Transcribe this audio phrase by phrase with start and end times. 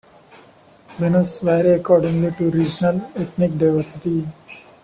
[0.97, 4.25] Menus vary according to regional ethnic diversity.